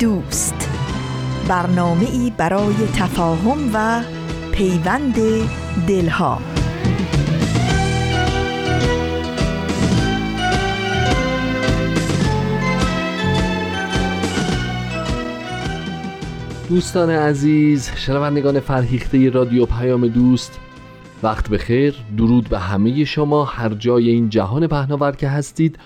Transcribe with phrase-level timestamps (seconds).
[0.00, 0.70] دوست.
[1.48, 4.02] برنامه ای برای تفاهم و
[4.52, 5.14] پیوند
[5.88, 6.38] دلها.
[16.68, 20.60] دوستان عزیز شنوندگان فرهیخته رادیو پیام دوست
[21.22, 25.78] وقت بخیر درود به همه شما هر جای این جهان پهناور که هستید.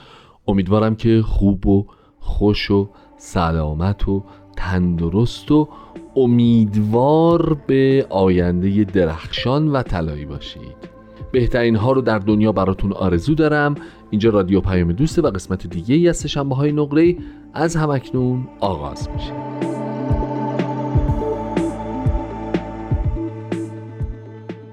[0.48, 1.86] امیدوارم که خوب و
[2.20, 2.90] خوش و
[3.24, 4.22] سلامت و
[4.56, 5.68] تندرست و
[6.16, 10.76] امیدوار به آینده درخشان و طلایی باشید.
[11.32, 13.74] بهترین ها رو در دنیا براتون آرزو دارم.
[14.10, 17.16] اینجا رادیو پیام دوسته و قسمت دیگه ای از سشنبه های نقره.
[17.54, 19.32] از همکنون آغاز میشه.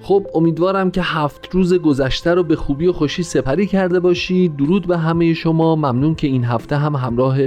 [0.01, 4.87] خب امیدوارم که هفت روز گذشته رو به خوبی و خوشی سپری کرده باشید درود
[4.87, 5.75] به همه شما.
[5.75, 7.37] ممنون که این هفته هم همراه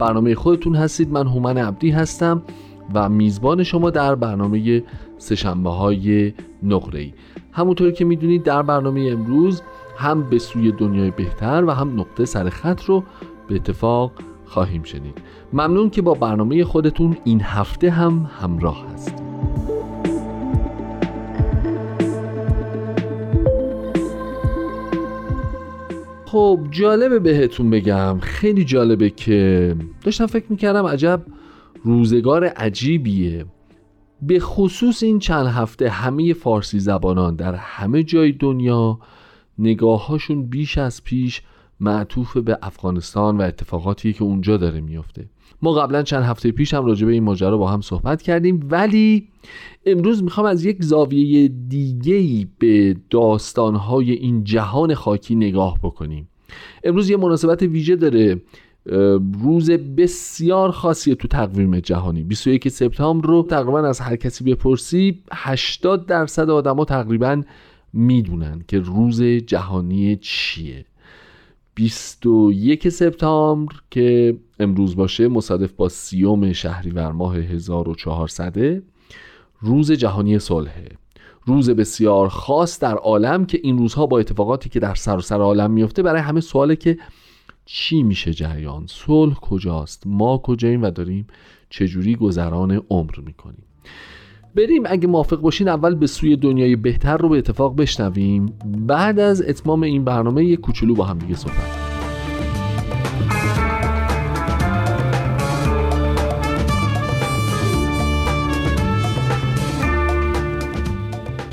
[0.00, 1.12] برنامه خودتون هستید.
[1.12, 2.42] من هومن عبدی هستم
[2.94, 4.82] و میزبان شما در برنامه
[5.18, 7.12] سشنبه های نقره ای
[7.52, 9.62] همونطوری که می‌دونید در برنامه امروز
[9.96, 13.02] هم به سوی دنیای بهتر و هم نقطه سر خط رو
[13.48, 14.12] به اتفاق
[14.46, 15.18] خواهیم شنید.
[15.52, 19.29] ممنون که با برنامه خودتون این هفته هم همراه هستید.
[26.30, 28.18] خب جالبه بهتون بگم.
[28.20, 31.22] خیلی جالبه که داشتم فکر می‌کردم عجب
[31.84, 33.46] روزگار عجیبیه.
[34.22, 38.98] به خصوص این چند هفته همه فارسی زبانان در همه جای دنیا
[39.58, 41.42] نگاههاشون بیش از پیش
[41.80, 45.28] معطوف به افغانستان و اتفاقاتی که اونجا داره میافته.
[45.62, 49.28] ما قبلا چند هفته پیش هم راجع به این ماجرا با هم صحبت کردیم ولی
[49.86, 56.28] امروز می‌خوام از یک زاویه دیگهی به داستانهای این جهان خاکی نگاه بکنیم.
[56.84, 58.40] امروز یه مناسبت ویژه داره
[59.42, 62.22] روز بسیار خاصیه تو تقویم جهانی.
[62.22, 67.42] 21 سپتامبر رو تقریبا از هر کسی بپرسی 80 درصد آدما تقریبا
[67.92, 70.84] می‌دونن که روز جهانی چیه.
[71.74, 78.82] 21 سپتامبر که امروز باشه مصادف با سیوم شهریور ماه 1400
[79.60, 80.88] روز جهانی صلحه
[81.46, 85.70] روز بسیار خاص در عالم که این روزها با اتفاقاتی که در سراسر سر عالم
[85.70, 86.98] میفته برای همه سواله که
[87.64, 91.26] چی میشه جریان؟ صلح کجاست؟ ما کجاییم و داریم
[91.70, 93.64] چجوری گذران عمر می‌کنیم؟
[94.54, 98.46] بریم اگه موافق باشین اول به سوی دنیای بهتر رو به اتفاق بشنویم.
[98.86, 101.79] بعد از اتمام این برنامه یک کوچولو با هم دیگه صحبت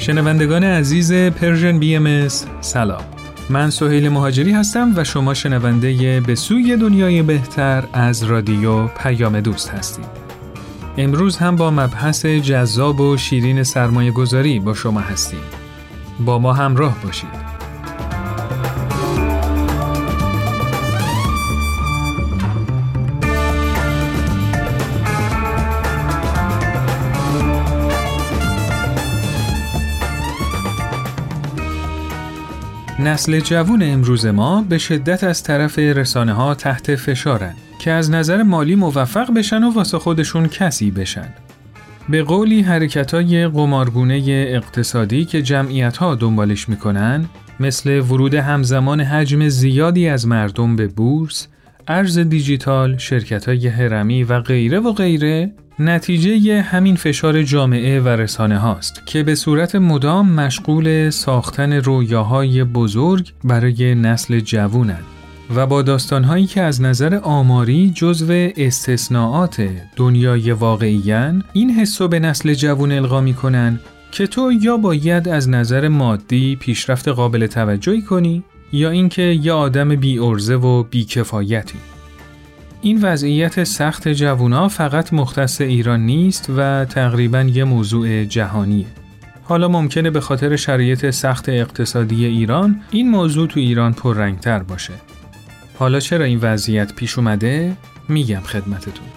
[0.08, 2.28] شنوندگان عزیز Persian BM
[2.62, 3.04] سلام.
[3.50, 9.70] من سهیل مهاجری هستم و شما شنونده به سوی دنیای بهتر از رادیو پیام دوست
[9.70, 10.06] هستید
[10.98, 15.40] امروز هم با مبحث جذاب و شیرین سرمایه گذاری با شما هستیم.
[16.20, 17.47] با ما همراه باشید.
[33.08, 38.44] نسل جوون امروز ما به شدت از طرف رسانه ها تحت فشارن که از نظر
[38.44, 41.30] مالی موفق بشن و واسه خودشون کسی بشن.
[42.10, 47.26] به قولی حرکت های قمارگونه اقتصادی که جمعیت ها دنبالش می‌کنن
[47.60, 51.48] مثل ورود همزمان حجم زیادی از مردم به بورس،
[51.88, 58.58] ارز دیجیتال، شرکت های هرمی و غیره و غیره نتیجه همین فشار جامعه و رسانه
[58.58, 65.04] هاست که به صورت مدام مشغول ساختن رویاهای بزرگ برای نسل جوونند
[65.56, 72.54] و با داستانهایی که از نظر آماری جزو استثناعات دنیای واقعیان این حسو به نسل
[72.54, 73.80] جوون القا می‌کنن
[74.12, 79.96] که تو یا باید از نظر مادی پیشرفت قابل توجهی کنی یا اینکه یه آدم
[79.96, 81.97] بی ارزه و بی کفایتی.
[82.82, 88.86] این وضعیت سخت جوونا فقط مختص ایران نیست و تقریبا یه موضوع جهانیه.
[89.44, 94.94] حالا ممکنه به خاطر شرایط سخت اقتصادی ایران این موضوع تو ایران پررنگتر باشه.
[95.80, 97.78] حالا چرا این وضعیت پیش اومده؟
[98.10, 99.17] میگم خدمتتون.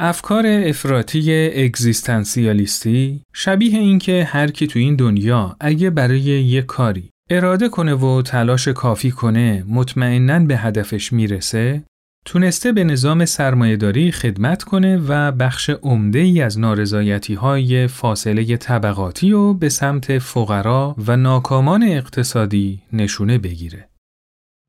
[0.00, 7.68] افکار افراطی اگزیستانسیالیستی شبیه اینکه هر کی تو این دنیا اگه برای یه کاری اراده
[7.68, 11.82] کنه و تلاش کافی کنه مطمئنا به هدفش می‌رسه
[12.24, 19.32] تونسته به نظام سرمایهداری خدمت کنه و بخش عمده ای از نارضایتی های فاصله طبقاتی
[19.32, 23.88] و به سمت فقرا و ناکامان اقتصادی نشونه بگیره.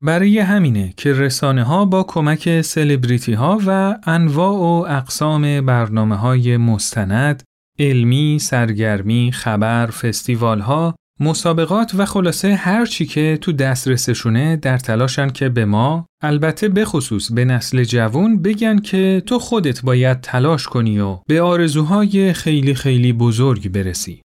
[0.02, 6.56] برای همینه که رسانه ها با کمک سلبریتی ها و انواع و اقسام برنامه های
[6.56, 7.42] مستند،
[7.78, 15.30] علمی، سرگرمی، خبر، فستیوال ها، مسابقات و خلاصه هر چی که تو دسترسشونه در تلاشن
[15.30, 21.00] که به ما البته بخصوص به نسل جوون بگن که تو خودت باید تلاش کنی
[21.00, 24.22] و به آرزوهای خیلی خیلی بزرگ برسی.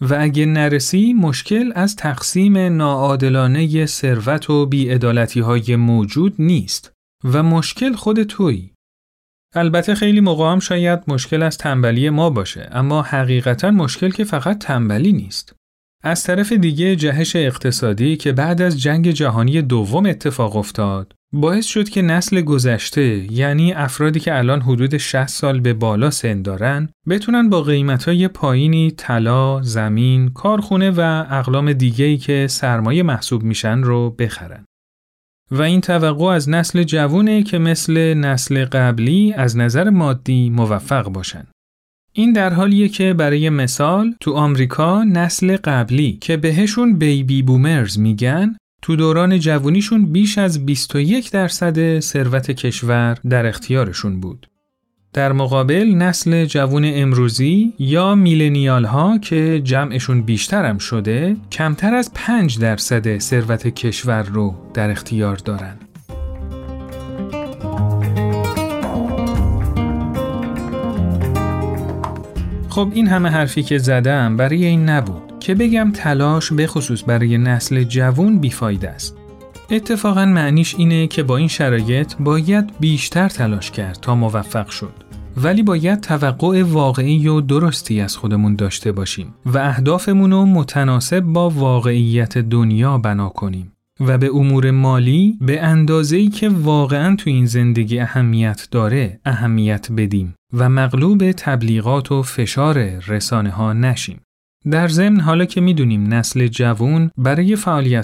[0.00, 6.92] و اگه نرسی مشکل از تقسیم ناعادلانه ثروت و بیعدالتی های موجود نیست
[7.24, 8.72] و مشکل خود تویی.
[9.54, 14.58] البته خیلی موقع هم شاید مشکل از تنبلی ما باشه اما حقیقتا مشکل که فقط
[14.58, 15.54] تنبلی نیست.
[16.04, 21.88] از طرف دیگه جهش اقتصادی که بعد از جنگ جهانی دوم اتفاق افتاد باعث شد
[21.88, 27.48] که نسل گذشته یعنی افرادی که الان حدود 60 سال به بالا سن دارن بتونن
[27.48, 34.64] با قیمتهای پایینی طلا، زمین، کارخونه و اقلام دیگه‌ای که سرمایه محسوب میشن رو بخرن.
[35.50, 41.46] و این توقع از نسل جوونه که مثل نسل قبلی از نظر مادی موفق باشن.
[42.12, 48.56] این در حالیه که برای مثال تو آمریکا نسل قبلی که بهشون بیبی بومرز میگن
[48.82, 54.46] تو دوران جوونیشون بیش از 21 درصد ثروت کشور در اختیارشون بود.
[55.12, 62.58] در مقابل نسل جوون امروزی یا میلنیال ها که جمعشون بیشترم شده کمتر از 5
[62.58, 65.76] درصد ثروت کشور رو در اختیار دارن.
[72.68, 77.38] خب این همه حرفی که زدم برای این نبود که بگم تلاش به خصوص برای
[77.38, 79.16] نسل جوون بیفایده است.
[79.70, 84.92] اتفاقا معنیش اینه که با این شرایط باید بیشتر تلاش کرد تا موفق شد.
[85.36, 91.50] ولی باید توقع واقعی و درستی از خودمون داشته باشیم و اهدافمون رو متناسب با
[91.50, 93.72] واقعیت دنیا بنا کنیم.
[94.00, 100.34] و به امور مالی به اندازه‌ای که واقعا تو این زندگی اهمیت داره اهمیت بدیم
[100.52, 104.20] و مغلوب تبلیغات و فشار رسانه ها نشیم.
[104.70, 107.56] در ضمن حالا که می‌دونیم نسل جوون برای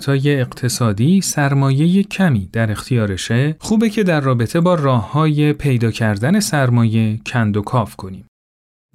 [0.06, 6.40] های اقتصادی سرمایه کمی در اختیارشه خوبه که در رابطه با راه های پیدا کردن
[6.40, 8.26] سرمایه کند و کاف کنیم.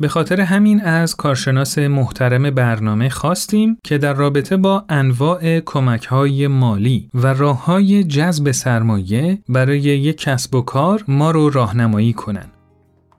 [0.01, 6.47] به خاطر همین از کارشناس محترم برنامه خواستیم که در رابطه با انواع کمک های
[6.47, 12.58] مالی و راه های جذب سرمایه برای یک کسب و کار ما رو راهنمایی کنند.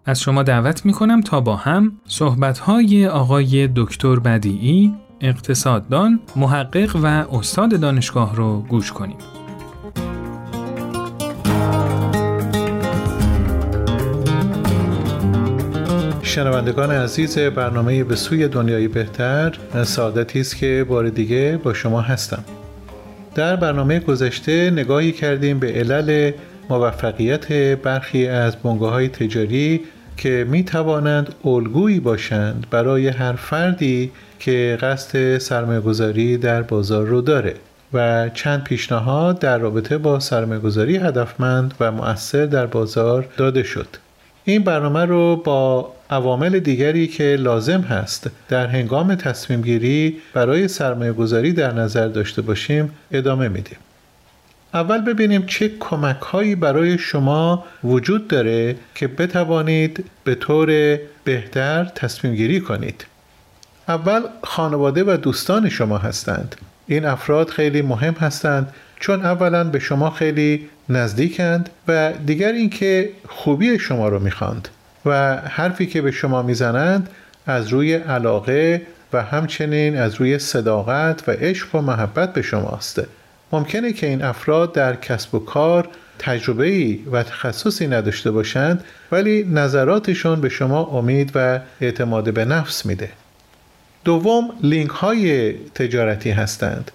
[0.04, 6.96] از شما دعوت می کنم تا با هم صحبت های آقای دکتر بدیعی اقتصاددان، محقق
[6.96, 9.16] و استاد دانشگاه رو گوش کنیم.
[16.22, 22.44] شنوندگان عزیز برنامه به سوی دنیای بهتر سعادتی است که بار دیگه با شما هستم
[23.34, 26.32] در برنامه گذشته نگاهی کردیم به علل
[26.70, 29.80] موفقیت برخی از بنگاه های تجاری
[30.16, 37.54] که می توانند الگویی باشند برای هر فردی که قصد سرمایه‌گذاری در بازار رو داره
[37.92, 43.86] و چند پیشنهاد در رابطه با سرمایه‌گذاری هدفمند و مؤثر در بازار داده شد.
[44.44, 51.12] این برنامه رو با عوامل دیگری که لازم هست در هنگام تصمیم گیری برای سرمایه
[51.12, 53.76] گذاری در نظر داشته باشیم ادامه میدیم.
[54.74, 62.34] اول ببینیم چه کمک هایی برای شما وجود داره که بتوانید به طور بهتر تصمیم
[62.34, 63.04] گیری کنید.
[63.88, 66.56] اول خانواده و دوستان شما هستند.
[66.86, 73.78] این افراد خیلی مهم هستند چون اولا به شما خیلی نزدیکند و دیگر اینکه خوبی
[73.78, 74.68] شما رو می‌خواند
[75.06, 77.08] و حرفی که به شما می‌زنند
[77.46, 83.00] از روی علاقه و همچنین از روی صداقت و عشق و محبت به شماست
[83.52, 85.88] ممکنه که این افراد در کسب و کار
[86.18, 93.10] تجربه و تخصصی نداشته باشند ولی نظراتشون به شما امید و اعتماد به نفس میده.
[94.04, 96.90] دوم لینک های تجارتی هستند.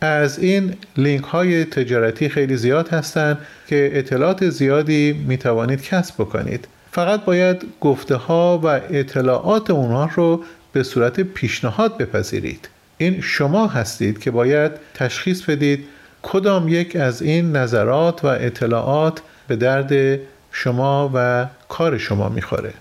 [0.00, 6.68] از این لینک های تجارتی خیلی زیاد هستند که اطلاعات زیادی می توانید کسب بکنید.
[6.92, 12.68] فقط باید گفته ها و اطلاعات اونها رو به صورت پیشنهاد بپذیرید.
[12.98, 15.84] این شما هستید که باید تشخیص بدید
[16.22, 20.20] کدام یک از این نظرات و اطلاعات به درد
[20.52, 22.72] شما و کار شما می‌خوره؟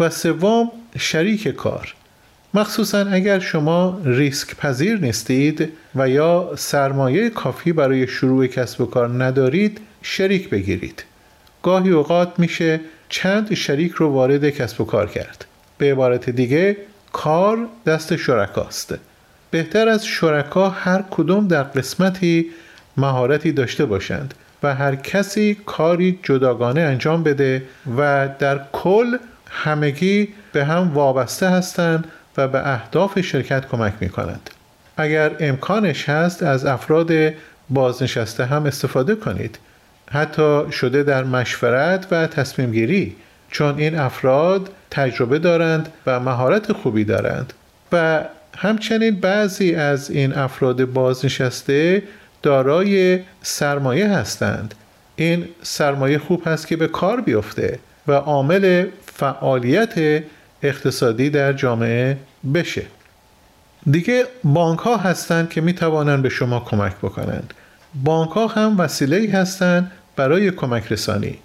[0.00, 1.94] و سوم شریک کار.
[2.54, 9.24] مخصوصا اگر شما ریسک پذیر نیستید و یا سرمایه کافی برای شروع کسب و کار
[9.24, 11.04] ندارید شریک بگیرید.
[11.62, 15.44] گاهی اوقات میشه چند شریک رو وارد کسب و کار کرد.
[15.78, 16.76] به عبارت دیگه
[17.12, 18.94] کار دست شرکاست.
[19.52, 22.46] بهتر از شرکا هر کدوم در قسمتی
[22.96, 27.62] مهارتی داشته باشند و هر کسی کاری جداگانه انجام بده
[27.98, 29.16] و در کل
[29.50, 32.04] همگی به هم وابسته هستند
[32.36, 34.50] و به اهداف شرکت کمک می کنند.
[34.96, 37.12] اگر امکانش هست از افراد
[37.70, 39.58] بازنشسته هم استفاده کنید
[40.10, 43.16] حتی شده در مشورت و تصمیم گیری
[43.50, 47.52] چون این افراد تجربه دارند و مهارت خوبی دارند
[47.92, 48.24] و
[48.56, 52.02] همچنین بعضی از این افراد بازنشسته
[52.42, 54.74] دارای سرمایه هستند.
[55.16, 60.22] این سرمایه خوب هست که به کار بیفته و عامل فعالیت
[60.62, 62.16] اقتصادی در جامعه
[62.54, 62.82] بشه.
[63.90, 67.54] دیگه بانک ها هستند که می توانند به شما کمک بکنند.
[67.94, 71.38] بانک ها هم وسیله هستند برای کمک رسانی.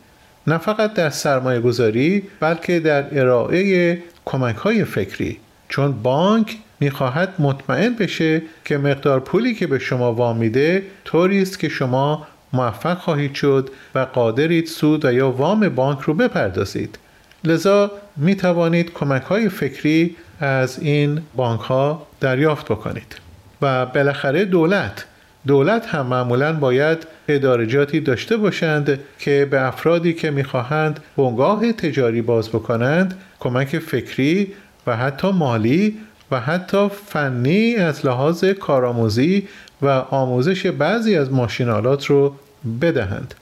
[0.47, 5.39] نه فقط در سرمایه گذاری بلکه در ارائه کمک های فکری.
[5.69, 11.59] چون بانک می‌خواهد مطمئن بشه که مقدار پولی که به شما وام میده طوری است
[11.59, 16.99] که شما موفق خواهید شد و قادرید سود و یا وام بانک رو بپردازید.
[17.43, 23.15] لذا می توانید کمک های فکری از این بانک ها دریافت بکنید.
[23.61, 25.05] و بالاخره دولت.
[25.47, 32.49] دولت هم معمولا باید ادارجاتی داشته باشند که به افرادی که می‌خواهند بنگاه تجاری باز
[32.49, 34.53] بکنند کمک فکری
[34.87, 35.97] و حتی مالی
[36.31, 39.47] و حتی فنی از لحاظ کارآموزی
[39.81, 42.35] و آموزش بعضی از ماشینالات رو
[42.81, 43.33] بدهند.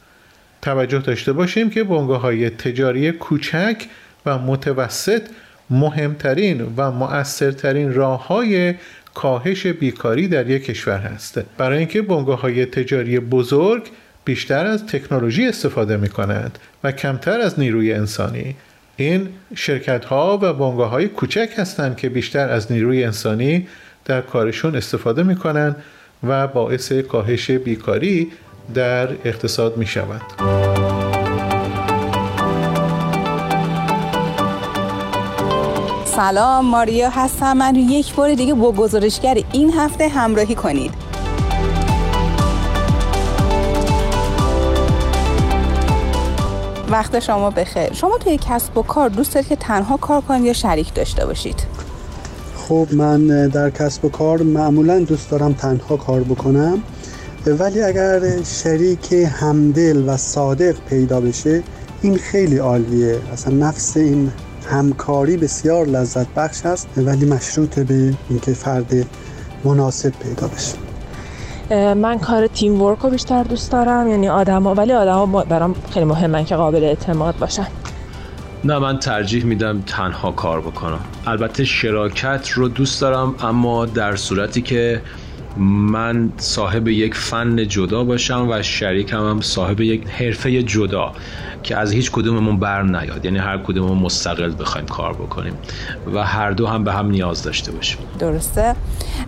[0.61, 3.85] توجه داشته باشیم که بنگاه های تجاری کوچک
[4.25, 5.21] و متوسط
[5.69, 8.75] مهمترین و مؤثرترین راه های
[9.13, 11.39] کاهش بیکاری در یک کشور هست.
[11.57, 13.83] برای اینکه بنگاه های تجاری بزرگ
[14.25, 18.55] بیشتر از تکنولوژی استفاده می کنند و کمتر از نیروی انسانی.
[18.97, 23.67] این شرکت ها و بنگاه های کوچک هستند که بیشتر از نیروی انسانی
[24.05, 25.75] در کارشون استفاده می کنند
[26.23, 28.31] و باعث کاهش بیکاری
[28.73, 30.21] در اقتصاد می شود.
[36.05, 41.04] سلام ماریا هستم من یک بار دیگه با گزارشگر این هفته همراهی کنید
[46.89, 47.93] وقت شما بخیر.
[47.93, 51.63] شما توی کسب و کار دوست دارید که تنها کار کنید یا شریک داشته باشید؟
[52.57, 56.81] خب من در کسب و کار معمولا دوست دارم تنها کار بکنم
[57.45, 61.63] ولی اگر شریک همدل و صادق پیدا بشه
[62.01, 63.19] این خیلی عالیه.
[63.33, 64.31] اصلا نفس این
[64.69, 68.93] همکاری بسیار لذت بخش است ولی مشروط به اینکه فرد
[69.63, 70.75] مناسب پیدا بشه.
[71.71, 75.75] من کار تیم ورک رو بیشتر دوست دارم یعنی آدم ها ولی آدم ها برام
[75.91, 77.67] خیلی مهمن که قابل اعتماد باشن.
[78.63, 80.99] نه من ترجیح میدم تنها کار بکنم.
[81.27, 85.01] البته شراکت رو دوست دارم اما در صورتی که
[85.57, 91.11] من صاحب یک فن جدا باشم و شریکم هم صاحب یک حرفه جدا
[91.63, 93.25] که از هیچ کدوممون بر نیاد.
[93.25, 95.53] یعنی هر کدوممون مستقل بخوایم کار بکنیم
[96.13, 97.97] و هر دو هم به هم نیاز داشته باشیم.
[98.19, 98.75] درسته.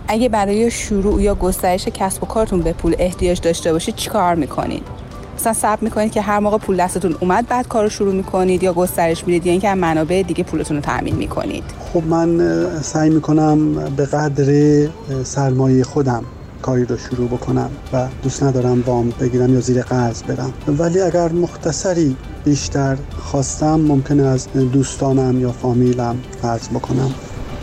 [0.08, 5.07] اگه برای شروع یا گسترش کسب و کارتون به پول احتیاج داشته باشید چیکار می‌کنید
[5.38, 8.72] مثلا صبر می‌کنید که هر موقع پول دستتون اومد بعد کار رو شروع می‌کنید یا
[8.72, 11.64] گسترش می‌دید یا اینکه منابع دیگه پولتون رو تامین می‌کنید.
[11.92, 14.88] خب من سعی می‌کنم به قدر
[15.24, 16.24] سرمایه خودم
[16.62, 20.52] کاری رو شروع بکنم و دوست ندارم وام بگیرم یا زیر قرض برم.
[20.78, 27.14] ولی اگر مختصری بیشتر خواستم ممکنه از دوستانم یا فامیلم قرض بکنم.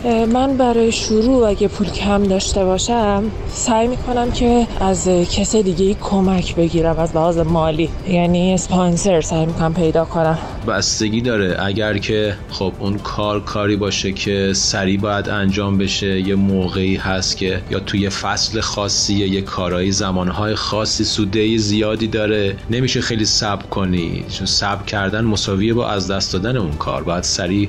[0.06, 6.54] من برای شروع اگه پول کم داشته باشم سعی می‌کنم که از کس دیگه کمک
[6.54, 7.88] بگیرم از لحاظ مالی.
[8.08, 10.38] یعنی اسپانسر سعی می‌کنم پیدا کنم.
[10.68, 11.56] بستگی داره.
[11.58, 17.36] اگر که خب اون کار کاری باشه که سریع باید انجام بشه یه موقعی هست
[17.36, 23.66] که یا توی فصل خاصی یه کارایی زمانهای خاصی سوده زیادی داره نمیشه خیلی صبر
[23.66, 24.24] کنی.
[24.30, 27.02] چون صبر کردن مساویه با از دست دادن اون کار.
[27.02, 27.68] باید سریع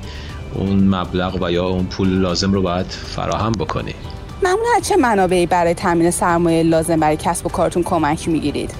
[0.54, 3.94] اون مبلغ و یا اون پول لازم رو باید فراهم بکنی.
[4.42, 8.70] معمولا چه منابعی برای تامین سرمایه لازم برای کسب و کارتون کمک می‌گیرید؟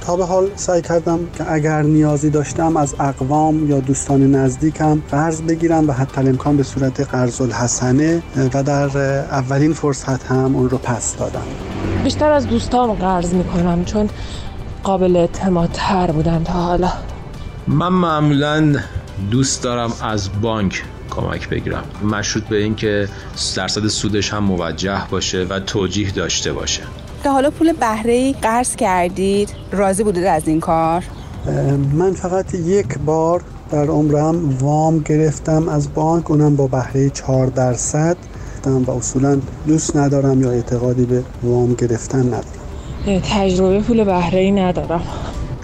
[0.00, 5.42] تا به حال سعی کردم که اگر نیازی داشتم از اقوام یا دوستان نزدیکم قرض
[5.42, 8.22] بگیرم و حتی امکان به صورت قرض الحسنه
[8.54, 11.42] و در اولین فرصت هم اون رو پس دادم.
[12.04, 14.10] بیشتر از دوستام قرض می‌کنم چون
[14.82, 16.92] قابل اعتمادتر بودن تا حالا.
[17.66, 18.76] من معمولا
[19.30, 20.84] دوست دارم از بانک
[21.20, 21.84] کمک بگیرم.
[22.04, 23.08] مشروط به اینکه
[23.56, 26.82] درصد سودش هم موجه باشه و توجیه داشته باشه.
[27.24, 31.04] تا حالا پول بهره ای قرض کردید؟ راضی بودید از این کار؟
[31.92, 36.30] من فقط یک بار در عمرم وام گرفتم از بانک.
[36.30, 38.16] اونم با بهره 4 درصد.
[38.86, 43.22] و اصولا دوست ندارم یا اعتقادی به وام گرفتن ندارم.
[43.22, 45.02] تجربه پول بهره ای ندارم.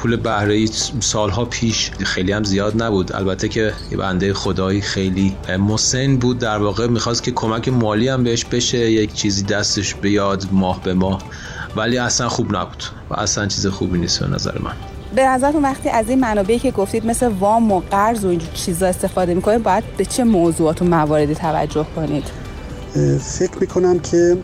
[0.04, 0.68] پول بهره ای
[1.00, 3.16] سالها پیش خیلی هم زیاد نبود.
[3.16, 6.38] البته که یه بنده خدایی خیلی مسن بود.
[6.38, 10.94] در واقع می‌خواست که کمک مالی هم بهش بشه یک چیزی دستش بیاد ماه به
[10.94, 11.23] ماه.
[11.76, 14.73] ولی اصلا خوب نبود و اصلا چیز خوبی نیست به نظر من.
[15.14, 18.87] به نظرتون وقتی از این منابعی که گفتید مثل وام و قرض و اینجور چیزا
[18.87, 22.25] استفاده می‌کنید باید به چه موضوعات و مواردی توجه کنید؟
[23.38, 24.37] فکر می‌کنم که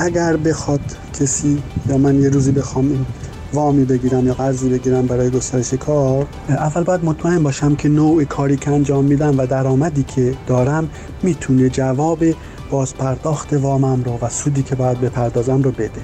[0.00, 0.80] اگر بخواد
[1.20, 3.06] کسی یا من یه روزی بخوام
[3.52, 8.56] وامی بگیرم یا قرضی بگیرم برای گسترش کار اول باید مطمئن باشم که نوع کاری
[8.56, 10.90] که انجام میدم و درآمدی که دارم
[11.22, 12.24] می‌تونه جواب
[12.70, 16.02] بازپرداخت وامم رو و سودی که باید بپردازم رو بده.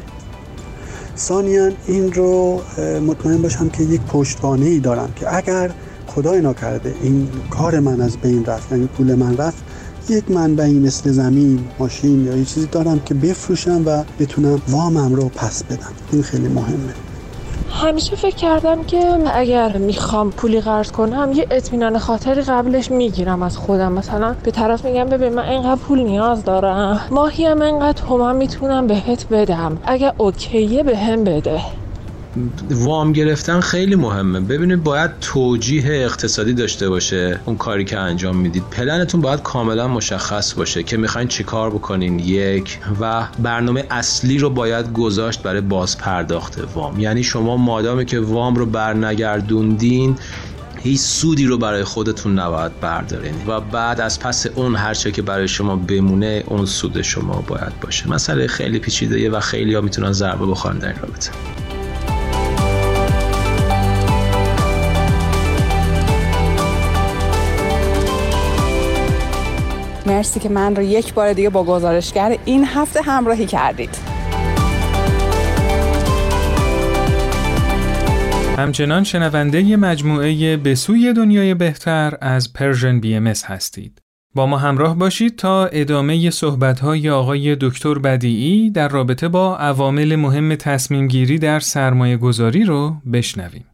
[1.17, 2.61] ثانیا این رو
[3.07, 5.71] مطمئن باشم که یک پشتوانه ای دارم که اگر
[6.07, 9.65] خدای ناکرده این کار من از بین رفت یعنی پول من رفت
[10.09, 15.29] یک منبعی مثل زمین ماشین یا یه چیزی دارم که بفروشم و بتونم وامم رو
[15.29, 15.93] پس بدم.
[16.13, 17.08] این خیلی مهمه.
[17.71, 23.57] همیشه فکر کردم که اگر می‌خوام پولی قرض کنم یه اطمینان خاطری قبلش می‌گیرم از
[23.57, 23.93] خودم.
[23.93, 27.01] مثلا به طرف میگم ببین من اینقدر پول نیاز دارم.
[27.11, 29.79] ماهی هم اینقدر تومن می‌تونم بهت بدم.
[29.85, 31.61] اگر اوکیه به هم بده.
[32.71, 34.41] وام گرفتن خیلی مهمه.
[34.41, 38.63] ببینید باید توجیه اقتصادی داشته باشه اون کاری که انجام می‌دید.
[38.71, 42.19] پلنتون باید کاملا مشخص باشه که می‌خواین چیکار بکنین.
[42.19, 47.01] یک و برنامه اصلی رو باید گذاشت برای باز پرداخت وام.
[47.01, 50.17] یعنی شما مادامی که وام رو برنگردوندین
[50.83, 53.35] هیچ سودی رو برای خودتون نباید بردارین.
[53.47, 57.81] و بعد از پس اون هر چه که برای شما بمونه اون سود شما باید
[57.81, 58.09] باشه.
[58.09, 61.31] مسئله خیلی پیچیده و خیلی ها می‌تونن ضربه بخورن در این رابطه.
[70.09, 73.99] مرسی که من رو یک بار دیگه با گزارشگر این هفته همراهی کردید
[78.59, 84.03] همچنان شنونده مجموعه به سوی دنیای بهتر از Persian BM هستید.
[84.35, 90.55] با ما همراه باشید تا ادامه صحبت‌های آقای دکتر بدیعی در رابطه با عوامل مهم
[90.55, 93.65] تصمیم گیری در سرمایه گذاری رو بشنویم.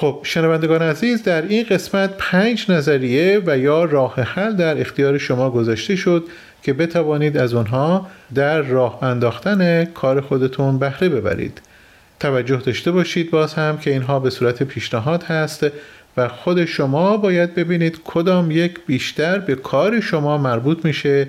[0.00, 5.50] خب شنوندگان عزیز در این قسمت پنج نظریه و یا راه حل در اختیار شما
[5.50, 6.24] گذاشته شد
[6.62, 11.60] که بتوانید از آنها در راه انداختن کار خودتون بهره ببرید.
[12.20, 15.66] توجه داشته باشید باز هم که اینها به صورت پیشنهاد هست
[16.16, 21.26] و خود شما باید ببینید کدام یک بیشتر به کار شما مربوط میشه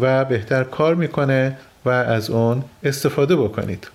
[0.00, 3.88] و بهتر کار می‌کنه و از اون استفاده بکنید.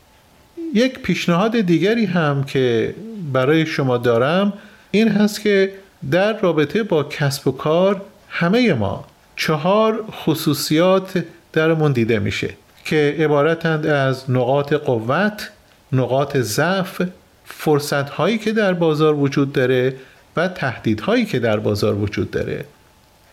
[0.73, 2.93] یک پیشنهاد دیگری هم که
[3.31, 4.53] برای شما دارم
[4.91, 5.71] این هست که
[6.11, 12.49] در رابطه با کسب و کار همه ما چهار خصوصیات درمون دیده میشه
[12.85, 15.49] که عبارتند از نقاط قوت،
[15.91, 17.01] نقاط ضعف،
[17.45, 19.95] فرصت هایی که در بازار وجود داره
[20.35, 22.65] و تهدیدهایی که در بازار وجود داره.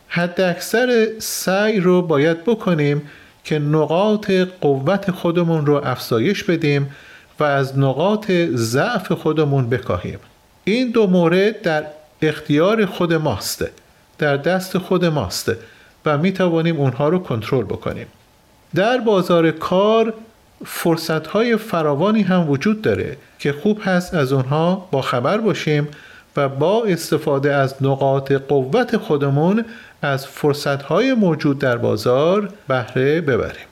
[0.08, 3.02] حد اکثر سعی رو باید بکنیم
[3.44, 4.30] که نقاط
[4.60, 6.90] قوت خودمون رو افزایش بدیم
[7.40, 10.18] و از نقاط ضعف خودمون بکاهیم.
[10.64, 11.84] این دو مورد در
[12.22, 13.64] اختیار خود ماست
[14.18, 15.52] در دست خود ماست
[16.06, 18.06] و می توانیم اونها رو کنترل بکنیم.
[18.74, 20.14] در بازار کار
[20.64, 25.88] فرصت های فراوانی هم وجود داره که خوب هست از اونها با خبر باشیم
[26.36, 29.64] و با استفاده از نقاط قوت خودمون
[30.02, 33.66] از فرصت های موجود در بازار بهره ببریم.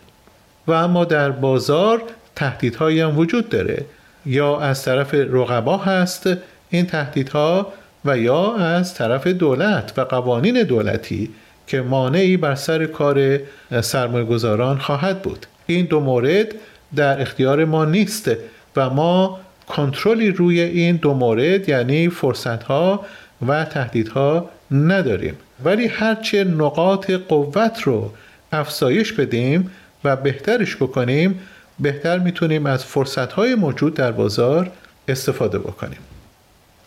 [0.67, 2.03] و اما در بازار
[2.37, 3.85] تهدیدهایی هم وجود داره.
[4.27, 6.29] یا از طرف رقبا هست
[6.71, 7.73] این تهدیدها
[8.05, 11.31] و یا از طرف دولت و قوانین دولتی
[11.67, 13.39] که مانعی بر سر کار
[13.81, 15.47] سرمایه گذاران خواهد بود.
[15.67, 16.55] این دو مورد
[16.97, 18.31] در اختیار ما نیست
[18.77, 23.05] و ما کنترلی روی این دو مورد یعنی فرصت ها
[23.47, 25.37] و تهدیدها نداریم.
[25.65, 28.13] ولی هرچه نقاط قوت رو
[28.53, 29.71] افزایش بدیم
[30.05, 31.41] و بهترش بکنیم
[31.81, 34.71] بهتر می‌تونیم از فرصتهای موجود در بازار
[35.09, 35.99] استفاده بکنیم.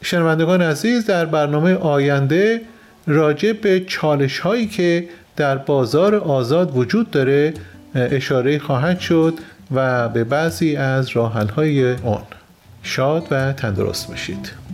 [0.04, 2.62] شنوندگان عزیز در برنامه آینده
[3.08, 7.54] راجع به چالش هایی که در بازار آزاد وجود داره
[7.95, 9.34] اشاره خواهد شد
[9.71, 12.21] و به بعضی از راحل های اون
[12.84, 14.66] شاد و تندرست باشید.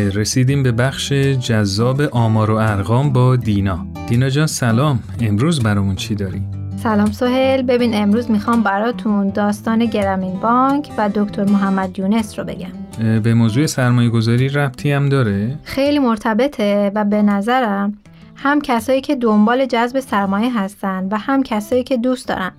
[0.00, 3.86] بله رسیدیم به بخش جذاب آمار و ارقام با دینا.
[4.08, 5.02] دینا جان سلام.
[5.20, 6.42] امروز برامون چی داری؟
[6.82, 13.20] سلام سهل ببین امروز می‌خوام براتون داستان گرامین بانک و دکتر محمد یونس رو بگم.
[13.20, 17.94] به موضوع سرمایه گذاری ربطی هم داره؟ خیلی مرتبطه و به نظرم
[18.36, 22.52] هم کسایی که دنبال جذب سرمایه هستن و هم کسایی که دوست دارن.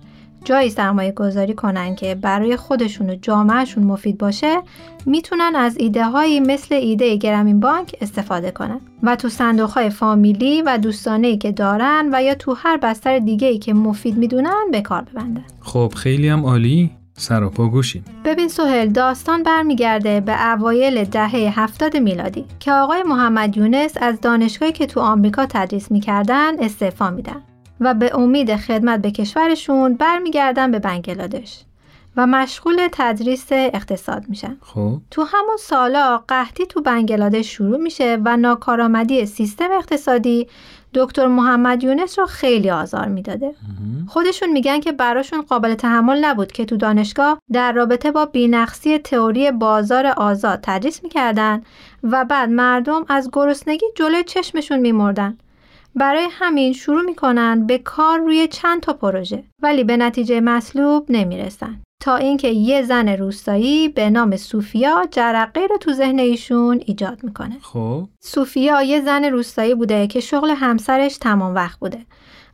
[0.45, 4.61] جایی سرمایه گذاری کنن که برای خودشون و جامعهشون مفید باشه
[5.05, 8.81] می‌تونن از ایده هایی مثل ایده گرامین بانک استفاده کنن.
[9.03, 13.19] و تو صندوق های فامیلی و دوستانه ای که دارن و یا تو هر بستر
[13.19, 15.43] دیگه ای که مفید می‌دونن به کار ببندن.
[15.61, 16.91] خب خیلی هم عالی.
[17.13, 18.05] سراپا گوشیم.
[18.25, 24.71] ببین سهل داستان برمیگرده به اوایل دهه هفتاد میلادی که آقای محمد یونس از دانشگاهی
[24.71, 27.41] که تو آمریکا تدریس می‌کردن استعفا میدن.
[27.81, 31.63] و به امید خدمت به کشورشون برمیگردن به بنگلادش
[32.17, 34.57] و مشغول تدریس اقتصاد میشن.
[34.61, 40.47] خب تو همون سالا قحطی تو بنگلادش شروع میشه و ناکارآمدی سیستم اقتصادی
[40.93, 43.55] دکتر محمد یونس رو خیلی آزار می‌داده.
[44.07, 49.51] خودشون میگن که براشون قابل تحمل نبود که تو دانشگاه در رابطه با بینقصی تئوری
[49.51, 51.61] بازار آزاد تدریس می‌کردن
[52.03, 55.37] و بعد مردم از گرسنگی جلوی چشمشون میمردن.
[55.95, 61.81] برای همین شروع می‌کنن به کار روی چند تا پروژه ولی به نتیجه مطلوب نمی‌رسن
[62.01, 67.57] تا اینکه یه زن روستایی به نام سوفیا جرقه رو تو ذهن ایشون ایجاد می‌کنه.
[67.61, 71.99] خب؟ سوفیا یه زن روستایی بوده که شغل همسرش تمام وقت بوده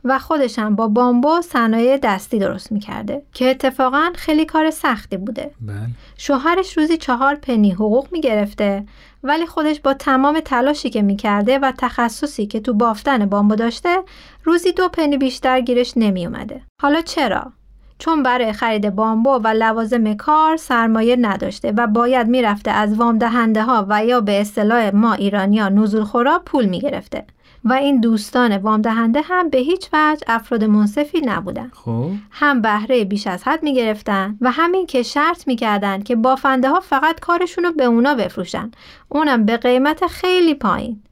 [0.04, 5.50] و خودش هم با بامبو صنایع دستی درست می‌کرده که اتفاقا خیلی کار سختی بوده.
[5.60, 5.76] بله.
[6.16, 8.84] شوهرش روزی چهار پنی حقوق می‌گرفته
[9.22, 13.96] ولی خودش با تمام تلاشی که می‌کرده و تخصصی که تو بافتن بامبو داشته
[14.44, 17.52] روزی دو پنی بیشتر گیرش نمیومده حالا چرا؟
[17.98, 23.62] چون برای خرید بامبو و لوازم کار سرمایه نداشته و باید می‌رفته از وام دهنده
[23.62, 27.24] ها و یا به اصطلاح ما ایرانیا نزول خورا پول می‌گرفته.
[27.64, 31.70] و این دوستان وام دهنده هم به هیچ وجه افراد منصفی نبودن.
[31.74, 32.10] خب.
[32.30, 36.68] هم بهره بیش از حد می گرفتن و همین که شرط می کردن که بافنده
[36.68, 38.70] ها فقط کارشون رو به اونا بفروشن.
[39.08, 41.02] اونم به قیمت خیلی پایین.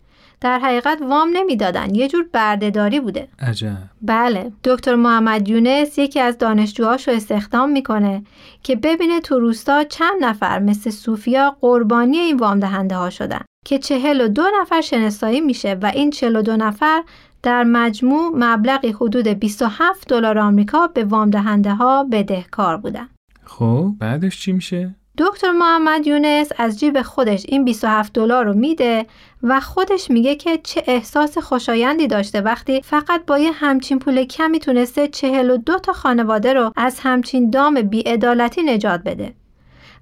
[0.41, 1.95] در حقیقت وام نمی‌دادن.
[1.95, 3.29] یه جور بردهداری بوده.
[3.39, 3.77] عجب.
[4.03, 4.53] بله.
[4.65, 8.23] دکتر محمد یونس یکی از دانشجوهاش رو استخدام می‌کنه
[8.63, 13.41] که ببینه تو روستا چند نفر مثل سوفیا قربانی این وام دهنده ها شدن.
[13.67, 17.03] که چهل و دو نفر شناسایی میشه و این چهل و دو نفر
[17.43, 23.09] در مجموع مبلغی حدود 27 دلار آمریکا به وام دهنده ها بدهکار بودن.
[23.45, 29.07] خب بعدش چی میشه؟ دکتر محمد یونس از جیب خودش این 27 دلار رو میده
[29.43, 34.59] و خودش میگه که چه احساس خوشایندی داشته وقتی فقط با یه همچین پول کمی
[34.59, 39.35] تونسته 42 تا خانواده رو از همچین دام بیعدالتی نجات بده.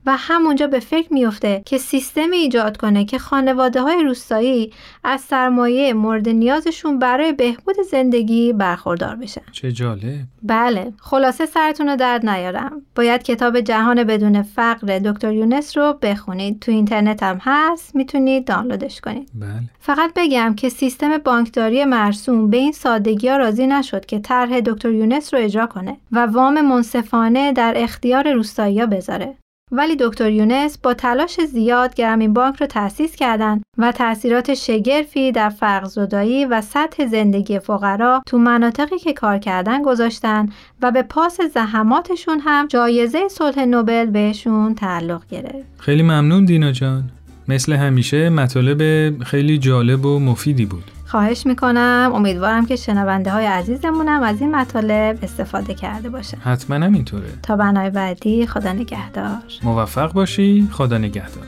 [0.06, 4.72] و همونجا به فکر میفته که سیستمی ایجاد کنه که خانواده های روستایی
[5.04, 9.42] از سرمایه مورد نیازشون برای بهبود زندگی برخوردار بشن.
[9.52, 10.14] چه جالب.
[10.42, 12.82] بله، خلاصه سرتون رو درد نیارم.
[12.94, 16.60] باید کتاب جهان بدون فقر دکتر یونس رو بخونید.
[16.60, 19.28] تو اینترنت هم هست، می‌تونید دانلودش کنید.
[19.34, 19.50] بله.
[19.80, 24.90] فقط بگم که سیستم بانکداری مرسوم به این سادگی ها راضی نشد که طرح دکتر
[24.90, 29.34] یونس رو اجرا کنه و وام منصفانه در اختیار روستایی بذاره.
[29.76, 35.48] ولی دکتر یونس با تلاش زیاد گرامین بانک رو تأسیس کردند و تأثیرات شگرفی در
[35.48, 40.48] فرق زدایی و سطح زندگی فقرا تو مناطقی که کار کردن گذاشتن
[40.82, 45.66] و به پاس زحماتشون هم جایزه صلح نوبل بهشون تعلق گرفت.
[45.78, 47.10] خیلی ممنون دینا جان.
[47.48, 50.93] مثل همیشه مطالب خیلی جالب و مفیدی بود.
[51.06, 52.12] خواهش می‌کنم.
[52.14, 56.36] امیدوارم که شنونده های عزیزمونم از این مطالب استفاده کرده باشن.
[56.36, 59.38] حتما هم اینطوره تا برنامه بعدی خدا نگهدار.
[59.62, 60.68] موفق باشی.
[60.72, 61.44] خدا نگهدار.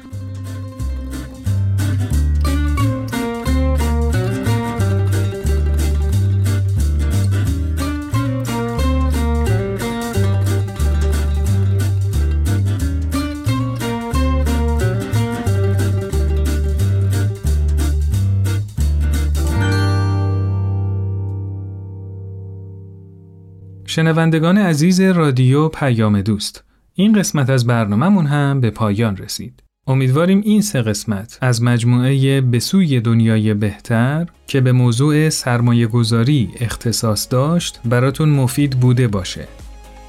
[23.96, 29.62] شنوندگان عزیز رادیو پیام دوست این قسمت از برنامهمون هم به پایان رسید.
[29.86, 36.50] امیدواریم این سه قسمت از مجموعه به سوی دنیای بهتر که به موضوع سرمایه گذاری
[36.60, 39.48] اختصاص داشت براتون مفید بوده باشه.